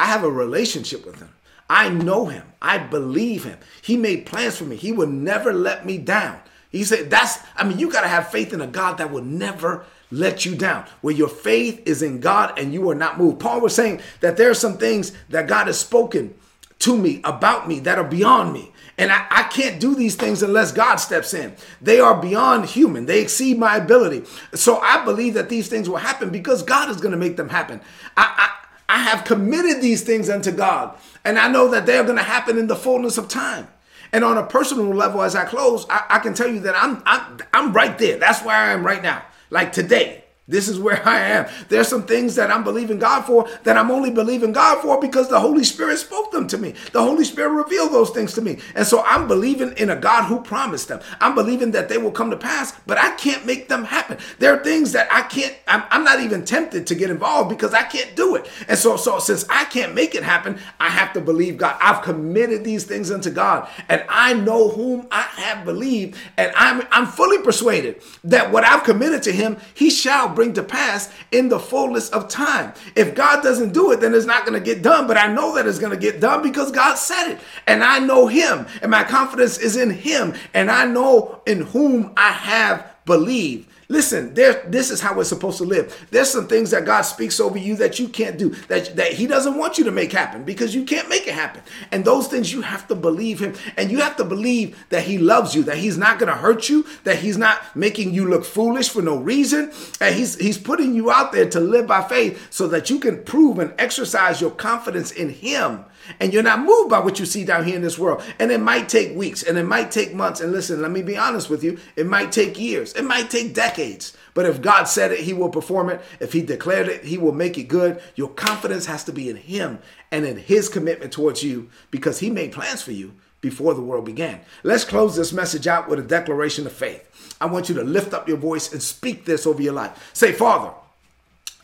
I 0.00 0.06
have 0.06 0.24
a 0.24 0.30
relationship 0.30 1.06
with 1.06 1.20
Him. 1.20 1.30
I 1.70 1.88
know 1.88 2.26
Him. 2.26 2.44
I 2.60 2.78
believe 2.78 3.44
Him. 3.44 3.58
He 3.82 3.96
made 3.96 4.26
plans 4.26 4.56
for 4.56 4.64
me. 4.64 4.76
He 4.76 4.92
will 4.92 5.06
never 5.06 5.52
let 5.52 5.86
me 5.86 5.98
down. 5.98 6.40
He 6.70 6.84
said, 6.84 7.10
That's, 7.10 7.38
I 7.56 7.64
mean, 7.64 7.78
you 7.78 7.90
got 7.90 8.02
to 8.02 8.08
have 8.08 8.30
faith 8.30 8.52
in 8.52 8.60
a 8.60 8.66
God 8.66 8.98
that 8.98 9.10
will 9.10 9.24
never 9.24 9.84
let 10.10 10.46
you 10.46 10.54
down, 10.54 10.86
where 11.00 11.14
your 11.14 11.28
faith 11.28 11.82
is 11.86 12.02
in 12.02 12.20
God 12.20 12.58
and 12.58 12.72
you 12.72 12.88
are 12.90 12.94
not 12.94 13.18
moved. 13.18 13.40
Paul 13.40 13.60
was 13.60 13.74
saying 13.74 14.00
that 14.20 14.36
there 14.36 14.50
are 14.50 14.54
some 14.54 14.78
things 14.78 15.12
that 15.28 15.48
God 15.48 15.66
has 15.66 15.78
spoken 15.78 16.34
to 16.80 16.96
me 16.96 17.20
about 17.24 17.68
me 17.68 17.80
that 17.80 17.98
are 17.98 18.04
beyond 18.04 18.52
me. 18.52 18.72
And 18.96 19.12
I, 19.12 19.26
I, 19.30 19.42
can't 19.44 19.80
do 19.80 19.94
these 19.94 20.16
things 20.16 20.42
unless 20.42 20.72
God 20.72 20.96
steps 20.96 21.32
in. 21.32 21.54
They 21.80 22.00
are 22.00 22.20
beyond 22.20 22.66
human, 22.66 23.06
they 23.06 23.20
exceed 23.22 23.58
my 23.58 23.76
ability. 23.76 24.24
So 24.54 24.78
I 24.78 25.04
believe 25.04 25.34
that 25.34 25.48
these 25.48 25.68
things 25.68 25.88
will 25.88 25.98
happen 25.98 26.30
because 26.30 26.62
God 26.62 26.90
is 26.90 27.00
going 27.00 27.12
to 27.12 27.18
make 27.18 27.36
them 27.36 27.48
happen. 27.48 27.80
I, 28.16 28.50
I, 28.88 28.96
I 28.96 28.98
have 29.02 29.24
committed 29.24 29.82
these 29.82 30.02
things 30.02 30.28
unto 30.28 30.50
God, 30.50 30.96
and 31.24 31.38
I 31.38 31.48
know 31.48 31.68
that 31.68 31.86
they're 31.86 32.04
going 32.04 32.16
to 32.16 32.22
happen 32.22 32.58
in 32.58 32.66
the 32.66 32.76
fullness 32.76 33.18
of 33.18 33.28
time. 33.28 33.68
And 34.12 34.24
on 34.24 34.38
a 34.38 34.46
personal 34.46 34.86
level, 34.86 35.22
as 35.22 35.36
I 35.36 35.44
close, 35.44 35.86
I, 35.90 36.04
I 36.08 36.18
can 36.18 36.34
tell 36.34 36.48
you 36.48 36.60
that 36.60 36.74
I'm, 36.74 37.02
I'm 37.04 37.38
I'm 37.52 37.72
right 37.74 37.98
there. 37.98 38.18
That's 38.18 38.42
where 38.42 38.56
I 38.56 38.72
am 38.72 38.84
right 38.84 39.02
now. 39.02 39.22
Like 39.50 39.72
today, 39.72 40.24
this 40.48 40.66
is 40.66 40.78
where 40.78 41.06
I 41.06 41.20
am. 41.20 41.46
There's 41.68 41.88
some 41.88 42.04
things 42.04 42.34
that 42.36 42.50
I'm 42.50 42.64
believing 42.64 42.98
God 42.98 43.22
for 43.22 43.46
that 43.64 43.76
I'm 43.76 43.90
only 43.90 44.10
believing 44.10 44.52
God 44.52 44.80
for 44.80 44.98
because 44.98 45.28
the 45.28 45.38
Holy 45.38 45.62
Spirit 45.62 45.98
spoke 45.98 46.32
them 46.32 46.48
to 46.48 46.56
me. 46.56 46.74
The 46.92 47.02
Holy 47.02 47.24
Spirit 47.24 47.50
revealed 47.50 47.92
those 47.92 48.10
things 48.10 48.32
to 48.34 48.40
me. 48.40 48.58
And 48.74 48.86
so 48.86 49.02
I'm 49.04 49.28
believing 49.28 49.72
in 49.76 49.90
a 49.90 49.96
God 49.96 50.24
who 50.24 50.40
promised 50.40 50.88
them. 50.88 51.00
I'm 51.20 51.34
believing 51.34 51.72
that 51.72 51.90
they 51.90 51.98
will 51.98 52.10
come 52.10 52.30
to 52.30 52.36
pass, 52.36 52.72
but 52.86 52.96
I 52.96 53.14
can't 53.16 53.44
make 53.44 53.68
them 53.68 53.84
happen. 53.84 54.16
There 54.38 54.54
are 54.54 54.64
things 54.64 54.92
that 54.92 55.12
I 55.12 55.22
can't, 55.22 55.54
I'm, 55.66 55.82
I'm 55.90 56.02
not 56.02 56.20
even 56.20 56.46
tempted 56.46 56.86
to 56.86 56.94
get 56.94 57.10
involved 57.10 57.50
because 57.50 57.74
I 57.74 57.82
can't 57.82 58.16
do 58.16 58.34
it. 58.34 58.50
And 58.68 58.78
so, 58.78 58.96
so 58.96 59.18
since 59.18 59.44
I 59.50 59.66
can't 59.66 59.94
make 59.94 60.14
it 60.14 60.22
happen, 60.22 60.58
I 60.80 60.88
have 60.88 61.12
to 61.12 61.20
believe 61.20 61.58
God. 61.58 61.76
I've 61.78 62.02
committed 62.02 62.64
these 62.64 62.84
things 62.84 63.10
unto 63.10 63.30
God 63.30 63.68
and 63.90 64.02
I 64.08 64.32
know 64.32 64.70
whom 64.70 65.08
I 65.10 65.22
have 65.22 65.66
believed. 65.66 66.16
And 66.38 66.52
I'm, 66.56 66.86
I'm 66.90 67.06
fully 67.06 67.42
persuaded 67.42 68.02
that 68.24 68.50
what 68.50 68.64
I've 68.64 68.84
committed 68.84 69.22
to 69.24 69.32
him, 69.32 69.58
he 69.74 69.90
shall 69.90 70.37
bring 70.38 70.52
to 70.54 70.62
pass 70.62 71.12
in 71.32 71.48
the 71.48 71.58
fullness 71.58 72.10
of 72.10 72.28
time. 72.28 72.72
If 72.94 73.16
God 73.16 73.42
doesn't 73.42 73.72
do 73.72 73.90
it, 73.90 73.98
then 73.98 74.14
it's 74.14 74.24
not 74.24 74.46
going 74.46 74.56
to 74.56 74.64
get 74.64 74.82
done. 74.84 75.08
But 75.08 75.16
I 75.16 75.26
know 75.26 75.56
that 75.56 75.66
it's 75.66 75.80
going 75.80 75.90
to 75.90 75.98
get 75.98 76.20
done 76.20 76.44
because 76.44 76.70
God 76.70 76.94
said 76.94 77.32
it. 77.32 77.40
And 77.66 77.82
I 77.82 77.98
know 77.98 78.28
Him, 78.28 78.66
and 78.80 78.88
my 78.88 79.02
confidence 79.02 79.58
is 79.58 79.76
in 79.76 79.90
Him, 79.90 80.34
and 80.54 80.70
I 80.70 80.84
know 80.84 81.42
in 81.44 81.62
whom 81.62 82.12
I 82.16 82.30
have 82.30 82.86
believed. 83.04 83.68
Listen, 83.90 84.34
there, 84.34 84.64
this 84.66 84.90
is 84.90 85.00
how 85.00 85.16
we're 85.16 85.24
supposed 85.24 85.56
to 85.56 85.64
live. 85.64 86.06
There's 86.10 86.28
some 86.28 86.46
things 86.46 86.72
that 86.72 86.84
God 86.84 87.02
speaks 87.02 87.40
over 87.40 87.56
you 87.56 87.74
that 87.76 87.98
you 87.98 88.08
can't 88.08 88.36
do, 88.36 88.50
that, 88.68 88.94
that 88.96 89.14
He 89.14 89.26
doesn't 89.26 89.56
want 89.56 89.78
you 89.78 89.84
to 89.84 89.90
make 89.90 90.12
happen 90.12 90.44
because 90.44 90.74
you 90.74 90.84
can't 90.84 91.08
make 91.08 91.26
it 91.26 91.32
happen. 91.32 91.62
And 91.90 92.04
those 92.04 92.28
things 92.28 92.52
you 92.52 92.60
have 92.60 92.86
to 92.88 92.94
believe 92.94 93.40
Him. 93.40 93.54
And 93.78 93.90
you 93.90 94.00
have 94.00 94.16
to 94.16 94.24
believe 94.24 94.78
that 94.90 95.04
He 95.04 95.16
loves 95.16 95.54
you, 95.54 95.62
that 95.62 95.78
He's 95.78 95.96
not 95.96 96.18
going 96.18 96.30
to 96.30 96.38
hurt 96.38 96.68
you, 96.68 96.84
that 97.04 97.20
He's 97.20 97.38
not 97.38 97.74
making 97.74 98.12
you 98.12 98.28
look 98.28 98.44
foolish 98.44 98.90
for 98.90 99.00
no 99.00 99.16
reason. 99.16 99.72
And 100.02 100.14
He's 100.14 100.36
He's 100.36 100.58
putting 100.58 100.94
you 100.94 101.10
out 101.10 101.32
there 101.32 101.48
to 101.48 101.58
live 101.58 101.86
by 101.86 102.02
faith 102.02 102.48
so 102.50 102.68
that 102.68 102.90
you 102.90 102.98
can 102.98 103.24
prove 103.24 103.58
and 103.58 103.72
exercise 103.78 104.38
your 104.38 104.50
confidence 104.50 105.12
in 105.12 105.30
Him 105.30 105.86
and 106.20 106.32
you're 106.32 106.42
not 106.42 106.60
moved 106.60 106.90
by 106.90 106.98
what 107.00 107.18
you 107.18 107.26
see 107.26 107.44
down 107.44 107.64
here 107.64 107.76
in 107.76 107.82
this 107.82 107.98
world. 107.98 108.22
And 108.38 108.50
it 108.50 108.60
might 108.60 108.88
take 108.88 109.16
weeks 109.16 109.42
and 109.42 109.58
it 109.58 109.64
might 109.64 109.90
take 109.90 110.14
months. 110.14 110.40
And 110.40 110.52
listen, 110.52 110.82
let 110.82 110.90
me 110.90 111.02
be 111.02 111.16
honest 111.16 111.50
with 111.50 111.62
you, 111.62 111.78
it 111.96 112.06
might 112.06 112.32
take 112.32 112.58
years, 112.58 112.92
it 112.94 113.04
might 113.04 113.30
take 113.30 113.54
decades. 113.54 114.16
But 114.34 114.46
if 114.46 114.62
God 114.62 114.84
said 114.84 115.12
it, 115.12 115.20
He 115.20 115.32
will 115.32 115.48
perform 115.48 115.90
it. 115.90 116.00
If 116.20 116.32
He 116.32 116.42
declared 116.42 116.88
it, 116.88 117.04
He 117.04 117.18
will 117.18 117.32
make 117.32 117.58
it 117.58 117.64
good. 117.64 118.00
Your 118.14 118.28
confidence 118.28 118.86
has 118.86 119.04
to 119.04 119.12
be 119.12 119.28
in 119.28 119.36
Him 119.36 119.80
and 120.10 120.24
in 120.24 120.36
His 120.36 120.68
commitment 120.68 121.12
towards 121.12 121.42
you 121.42 121.70
because 121.90 122.20
He 122.20 122.30
made 122.30 122.52
plans 122.52 122.82
for 122.82 122.92
you 122.92 123.14
before 123.40 123.74
the 123.74 123.82
world 123.82 124.04
began. 124.04 124.40
Let's 124.62 124.84
close 124.84 125.16
this 125.16 125.32
message 125.32 125.66
out 125.66 125.88
with 125.88 125.98
a 125.98 126.02
declaration 126.02 126.66
of 126.66 126.72
faith. 126.72 127.36
I 127.40 127.46
want 127.46 127.68
you 127.68 127.74
to 127.76 127.84
lift 127.84 128.14
up 128.14 128.28
your 128.28 128.36
voice 128.36 128.72
and 128.72 128.82
speak 128.82 129.24
this 129.24 129.46
over 129.46 129.62
your 129.62 129.72
life. 129.72 130.10
Say, 130.12 130.32
Father, 130.32 130.72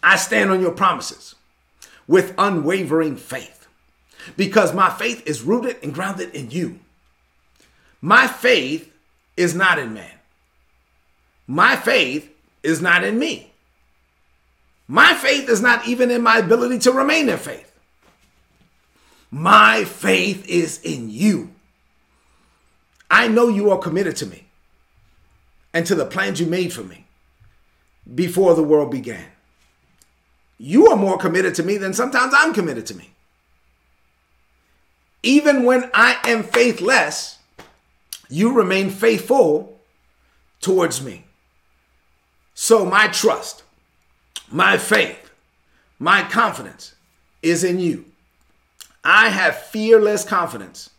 I 0.02 0.16
stand 0.16 0.50
on 0.50 0.60
your 0.60 0.72
promises 0.72 1.34
with 2.06 2.34
unwavering 2.38 3.16
faith 3.16 3.63
because 4.36 4.74
my 4.74 4.90
faith 4.90 5.26
is 5.26 5.42
rooted 5.42 5.76
and 5.82 5.94
grounded 5.94 6.34
in 6.34 6.50
you. 6.50 6.78
My 8.00 8.26
faith 8.26 8.92
is 9.36 9.54
not 9.54 9.78
in 9.78 9.94
man. 9.94 10.10
My 11.46 11.76
faith 11.76 12.30
is 12.62 12.80
not 12.80 13.04
in 13.04 13.18
me. 13.18 13.52
My 14.86 15.14
faith 15.14 15.48
is 15.48 15.60
not 15.60 15.86
even 15.86 16.10
in 16.10 16.22
my 16.22 16.38
ability 16.38 16.78
to 16.80 16.92
remain 16.92 17.28
in 17.28 17.38
faith. 17.38 17.70
My 19.30 19.84
faith 19.84 20.46
is 20.46 20.80
in 20.82 21.10
you. 21.10 21.50
I 23.10 23.28
know 23.28 23.48
you 23.48 23.70
are 23.70 23.78
committed 23.78 24.16
to 24.16 24.26
me 24.26 24.46
and 25.72 25.86
to 25.86 25.94
the 25.94 26.04
plans 26.04 26.40
you 26.40 26.46
made 26.46 26.72
for 26.72 26.84
me 26.84 27.06
before 28.14 28.54
the 28.54 28.62
world 28.62 28.90
began. 28.90 29.26
You 30.58 30.88
are 30.88 30.96
more 30.96 31.18
committed 31.18 31.54
to 31.56 31.62
me 31.62 31.78
than 31.78 31.94
sometimes 31.94 32.34
I'm 32.36 32.54
committed 32.54 32.86
to 32.86 32.94
me 32.94 33.13
even 35.24 35.64
when 35.64 35.90
I 35.94 36.18
am 36.24 36.42
faithless, 36.42 37.38
you 38.28 38.52
remain 38.52 38.90
faithful 38.90 39.78
towards 40.60 41.02
me. 41.02 41.24
So 42.54 42.84
my 42.84 43.08
trust, 43.08 43.62
my 44.50 44.78
faith, 44.78 45.30
my 45.98 46.22
confidence 46.22 46.94
is 47.42 47.64
in 47.64 47.80
you. 47.80 48.04
I 49.02 49.30
have 49.30 49.56
fearless 49.56 50.24
confidence. 50.24 50.90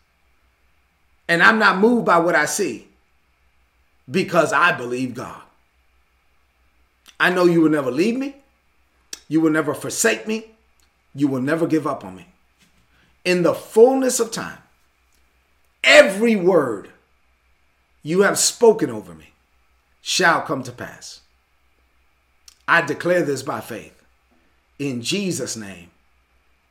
And 1.28 1.42
I'm 1.42 1.58
not 1.58 1.80
moved 1.80 2.06
by 2.06 2.18
what 2.20 2.36
I 2.36 2.46
see 2.46 2.88
because 4.10 4.54
I 4.54 4.72
believe 4.74 5.16
God. 5.16 5.42
I 7.20 7.30
know 7.30 7.46
you 7.46 7.62
will 7.62 7.70
never 7.70 7.90
leave 7.92 8.18
me. 8.18 8.36
You 9.28 9.42
will 9.42 9.52
never 9.52 9.74
forsake 9.74 10.28
me. 10.28 10.52
You 11.16 11.28
will 11.28 11.42
never 11.42 11.66
give 11.66 11.88
up 11.88 12.04
on 12.04 12.16
me 12.16 12.28
in 13.26 13.42
the 13.42 13.54
fullness 13.54 14.20
of 14.20 14.32
time, 14.32 14.60
every 15.84 16.36
word 16.36 16.92
you 18.04 18.22
have 18.22 18.38
spoken 18.38 18.90
over 18.90 19.14
me 19.14 19.34
shall 20.02 20.42
come 20.42 20.62
to 20.64 20.72
pass. 20.72 21.22
I 22.68 22.82
declare 22.82 23.24
this 23.24 23.44
by 23.44 23.62
faith. 23.62 24.04
In 24.78 25.02
Jesus' 25.02 25.58
name, 25.58 25.90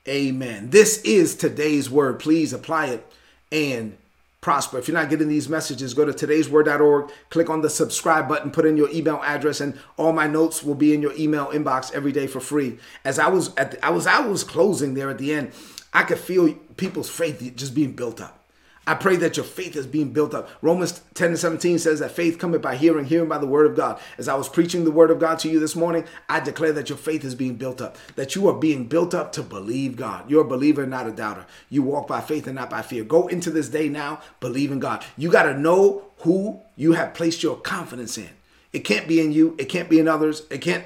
amen. 0.08 0.70
This 0.70 0.99
is 1.02 1.34
today's 1.34 1.90
word. 1.90 2.20
Please 2.20 2.52
apply 2.52 2.87
it 2.87 3.12
and 3.50 3.96
prosper. 4.45 4.79
If 4.79 4.87
you're 4.87 4.97
not 4.97 5.09
getting 5.09 5.29
these 5.29 5.49
messages, 5.49 5.95
go 5.95 6.05
to 6.05 6.13
today'sword.org, 6.13 7.11
click 7.31 7.49
on 7.49 7.63
the 7.63 7.71
subscribe 7.71 8.29
button, 8.29 8.51
put 8.51 8.67
in 8.67 8.77
your 8.77 8.91
email 8.91 9.21
address, 9.25 9.59
and 9.59 9.77
all 9.97 10.13
my 10.13 10.27
notes 10.27 10.63
will 10.63 10.75
be 10.75 10.93
in 10.93 11.01
your 11.01 11.15
email 11.19 11.47
inbox 11.47 11.93
every 11.95 12.13
day 12.13 12.27
for 12.27 12.41
free. 12.41 12.79
As 13.07 13.19
I 13.19 13.29
was 13.29 13.55
at 13.57 13.71
the, 13.73 13.85
I 13.85 13.89
was 13.89 14.07
I 14.07 14.21
was 14.21 14.45
closing 14.45 14.93
there 14.93 15.09
at 15.09 15.17
the 15.17 15.33
end, 15.33 15.53
I 15.95 16.03
could 16.03 16.19
feel 16.19 16.53
people's 16.77 17.09
faith 17.09 17.55
just 17.57 17.75
being 17.75 17.93
built 17.93 18.21
up. 18.21 18.44
I 18.87 18.95
pray 18.95 19.17
that 19.17 19.37
your 19.37 19.45
faith 19.45 19.76
is 19.76 19.87
being 19.87 20.12
built 20.12 20.35
up. 20.35 20.49
Romans 20.61 21.00
10 21.14 21.31
and 21.31 21.38
17 21.38 21.79
says 21.79 22.00
that 22.00 22.11
faith 22.11 22.38
cometh 22.38 22.61
by 22.61 22.76
hearing, 22.76 23.07
hearing 23.07 23.29
by 23.29 23.38
the 23.38 23.47
word 23.47 23.67
of 23.71 23.76
God. 23.76 23.99
As 24.19 24.29
I 24.29 24.35
was 24.35 24.49
preaching 24.49 24.85
the 24.85 24.91
word 24.91 25.11
of 25.11 25.19
God 25.19 25.38
to 25.41 25.49
you 25.49 25.59
this 25.59 25.75
morning, 25.75 26.05
I 26.29 26.41
declare 26.41 26.73
that 26.73 26.88
your 26.91 26.99
faith 26.99 27.25
is 27.25 27.35
being 27.35 27.57
built 27.57 27.81
up, 27.81 27.97
that 28.17 28.35
you 28.35 28.47
are 28.49 28.55
being 28.55 28.87
built 28.87 29.14
up 29.14 29.33
to 29.33 29.43
believe 29.43 29.97
God. 29.97 30.31
You're 30.31 30.45
a 30.45 30.49
believer, 30.49 30.87
not 30.87 31.07
a 31.07 31.12
doubter. 31.12 31.47
You 31.71 31.83
walk 31.83 32.07
by 32.07 32.21
faith 32.21 32.47
and 32.47 32.57
not 32.57 32.71
by 32.71 32.83
fear. 32.83 33.05
Go 33.05 33.26
into 33.29 33.50
this 33.50 33.69
day 33.69 33.88
now, 33.88 34.21
believe 34.41 34.71
in 34.71 34.81
God. 34.81 35.05
You 35.17 35.31
got 35.31 35.45
to 35.45 35.59
know 35.59 36.05
who 36.19 36.61
you 36.76 36.93
have 36.93 37.14
placed 37.14 37.43
your 37.43 37.57
confidence 37.57 38.19
in. 38.19 38.31
It 38.73 38.81
can't 38.81 39.09
be 39.09 39.21
in 39.21 39.33
you, 39.33 39.55
it 39.59 39.67
can't 39.67 39.88
be 39.88 39.99
in 39.99 40.09
others. 40.09 40.43
It 40.50 40.59
can't, 40.59 40.85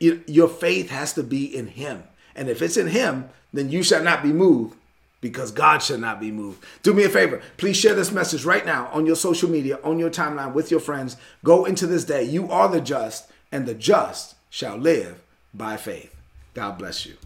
your 0.00 0.48
faith 0.48 0.90
has 0.90 1.12
to 1.14 1.22
be 1.22 1.44
in 1.44 1.66
Him. 1.66 2.04
And 2.34 2.48
if 2.48 2.62
it's 2.62 2.76
in 2.76 2.88
Him, 2.88 3.28
then 3.52 3.70
you 3.70 3.82
shall 3.82 4.02
not 4.02 4.22
be 4.22 4.32
moved 4.32 4.76
because 5.20 5.50
God 5.50 5.78
shall 5.78 5.98
not 5.98 6.20
be 6.20 6.30
moved. 6.30 6.64
Do 6.82 6.92
me 6.92 7.04
a 7.04 7.08
favor. 7.08 7.40
Please 7.56 7.76
share 7.76 7.94
this 7.94 8.12
message 8.12 8.44
right 8.44 8.64
now 8.64 8.88
on 8.92 9.06
your 9.06 9.16
social 9.16 9.50
media, 9.50 9.78
on 9.82 9.98
your 9.98 10.10
timeline 10.10 10.52
with 10.54 10.70
your 10.70 10.80
friends. 10.80 11.16
Go 11.42 11.64
into 11.64 11.86
this 11.86 12.04
day. 12.04 12.22
You 12.22 12.50
are 12.50 12.68
the 12.68 12.80
just, 12.80 13.30
and 13.50 13.66
the 13.66 13.74
just 13.74 14.36
shall 14.50 14.76
live 14.76 15.22
by 15.52 15.76
faith. 15.76 16.14
God 16.54 16.78
bless 16.78 17.06
you. 17.06 17.16